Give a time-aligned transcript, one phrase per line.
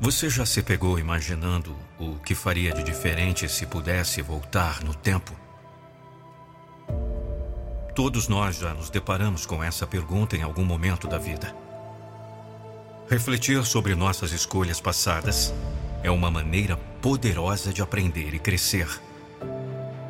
[0.00, 5.34] Você já se pegou imaginando o que faria de diferente se pudesse voltar no tempo?
[7.96, 11.52] Todos nós já nos deparamos com essa pergunta em algum momento da vida.
[13.10, 15.52] Refletir sobre nossas escolhas passadas
[16.04, 18.88] é uma maneira poderosa de aprender e crescer.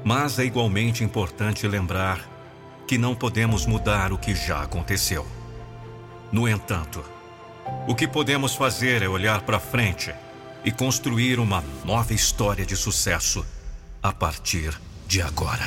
[0.05, 2.29] Mas é igualmente importante lembrar
[2.87, 5.27] que não podemos mudar o que já aconteceu.
[6.31, 7.03] No entanto,
[7.87, 10.13] o que podemos fazer é olhar para frente
[10.65, 13.45] e construir uma nova história de sucesso
[14.03, 15.67] a partir de agora.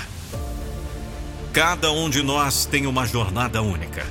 [1.51, 4.05] Cada um de nós tem uma jornada única,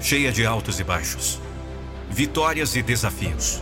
[0.00, 1.40] cheia de altos e baixos,
[2.08, 3.60] vitórias e desafios.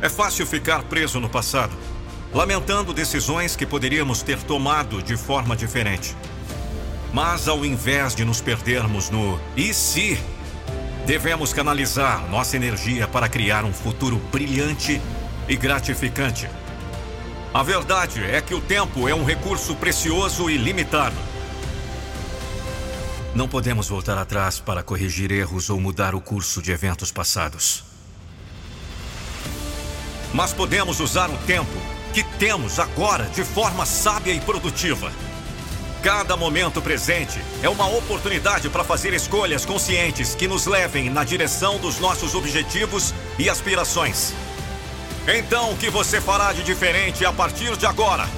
[0.00, 1.76] É fácil ficar preso no passado,
[2.32, 6.16] lamentando decisões que poderíamos ter tomado de forma diferente.
[7.12, 10.18] Mas ao invés de nos perdermos no e se,
[11.08, 15.00] devemos canalizar nossa energia para criar um futuro brilhante
[15.48, 16.46] e gratificante.
[17.54, 21.16] A verdade é que o tempo é um recurso precioso e limitado.
[23.34, 27.84] Não podemos voltar atrás para corrigir erros ou mudar o curso de eventos passados.
[30.34, 31.72] Mas podemos usar o tempo
[32.12, 35.10] que temos agora de forma sábia e produtiva.
[36.02, 41.78] Cada momento presente é uma oportunidade para fazer escolhas conscientes que nos levem na direção
[41.78, 44.32] dos nossos objetivos e aspirações.
[45.26, 48.28] Então, o que você fará de diferente a partir de agora?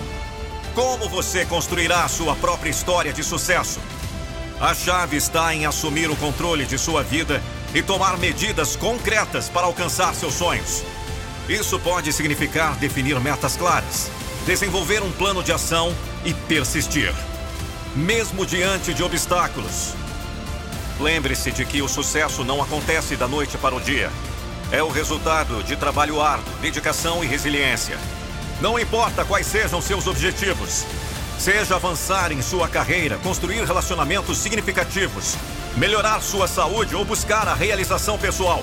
[0.74, 3.78] Como você construirá sua própria história de sucesso?
[4.58, 7.42] A chave está em assumir o controle de sua vida
[7.74, 10.82] e tomar medidas concretas para alcançar seus sonhos.
[11.46, 14.10] Isso pode significar definir metas claras,
[14.46, 15.94] desenvolver um plano de ação
[16.24, 17.14] e persistir,
[17.94, 19.94] mesmo diante de obstáculos.
[20.98, 24.10] Lembre-se de que o sucesso não acontece da noite para o dia
[24.72, 27.98] é o resultado de trabalho árduo, dedicação e resiliência.
[28.60, 30.84] Não importa quais sejam seus objetivos,
[31.38, 35.36] seja avançar em sua carreira, construir relacionamentos significativos,
[35.76, 38.62] melhorar sua saúde ou buscar a realização pessoal.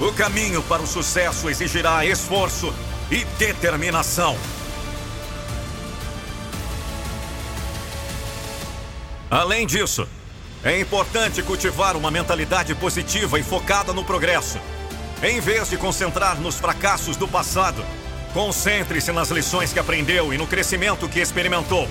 [0.00, 2.74] O caminho para o sucesso exigirá esforço
[3.10, 4.36] e determinação.
[9.30, 10.06] Além disso,
[10.62, 14.58] é importante cultivar uma mentalidade positiva e focada no progresso.
[15.22, 17.84] Em vez de concentrar nos fracassos do passado,
[18.32, 21.88] concentre-se nas lições que aprendeu e no crescimento que experimentou.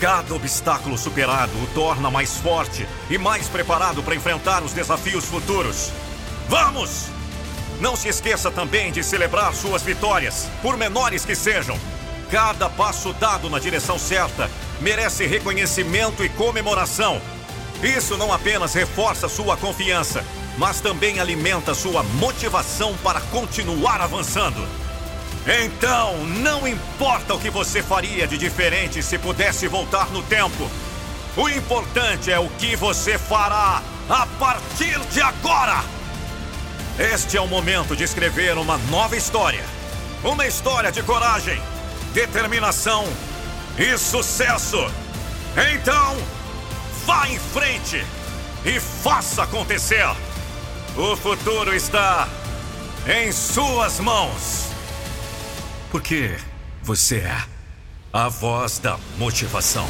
[0.00, 5.90] Cada obstáculo superado o torna mais forte e mais preparado para enfrentar os desafios futuros.
[6.48, 7.08] Vamos!
[7.78, 11.78] Não se esqueça também de celebrar suas vitórias, por menores que sejam.
[12.30, 14.48] Cada passo dado na direção certa
[14.80, 17.20] merece reconhecimento e comemoração.
[17.82, 20.24] Isso não apenas reforça sua confiança,
[20.58, 24.66] mas também alimenta sua motivação para continuar avançando.
[25.64, 30.70] Então, não importa o que você faria de diferente se pudesse voltar no tempo.
[31.36, 35.82] O importante é o que você fará a partir de agora.
[36.98, 39.64] Este é o momento de escrever uma nova história.
[40.22, 41.62] Uma história de coragem,
[42.12, 43.06] determinação
[43.80, 44.76] e sucesso.
[45.74, 46.16] Então,
[47.06, 48.04] vá em frente
[48.62, 50.06] e faça acontecer.
[50.94, 52.28] O futuro está
[53.08, 54.66] em suas mãos.
[55.90, 56.36] Porque
[56.82, 57.42] você é
[58.12, 59.88] a voz da motivação.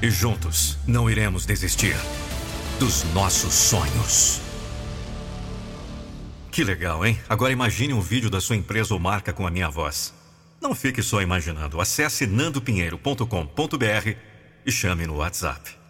[0.00, 1.96] E juntos não iremos desistir
[2.78, 4.43] dos nossos sonhos.
[6.54, 7.18] Que legal, hein?
[7.28, 10.14] Agora imagine um vídeo da sua empresa ou marca com a minha voz.
[10.60, 11.80] Não fique só imaginando.
[11.80, 14.16] Acesse nandopinheiro.com.br
[14.64, 15.83] e chame no WhatsApp.